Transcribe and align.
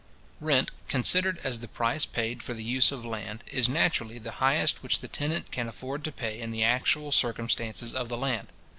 Rent, 0.39 0.71
considered 0.87 1.37
as 1.43 1.59
the 1.59 1.67
price 1.67 2.07
paid 2.07 2.41
for 2.41 2.55
the 2.55 2.63
use 2.63 2.91
of 2.91 3.05
land, 3.05 3.43
is 3.51 3.69
naturally 3.69 4.17
the 4.17 4.31
highest 4.41 4.81
which 4.81 4.97
the 4.99 5.07
tenant 5.07 5.51
can 5.51 5.67
afford 5.67 6.03
to 6.05 6.11
pay 6.11 6.39
in 6.39 6.49
the 6.49 6.63
actual 6.63 7.11
circumstances 7.11 7.93
of 7.93 8.09
the 8.09 8.17
land. 8.17 8.47